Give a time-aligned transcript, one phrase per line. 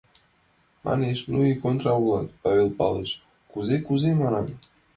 [0.85, 3.11] Манеш: «Ну и контра улат, Павел Павлыч...»—
[3.51, 4.47] «Кузе кузе»,— манам.